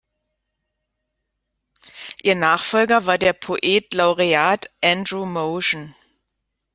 Ihr 2.23 2.33
Nachfolger 2.33 3.05
war 3.05 3.19
der 3.19 3.33
Poet 3.33 3.93
Laureate 3.93 4.67
Andrew 4.83 5.27
Motion. 5.27 5.93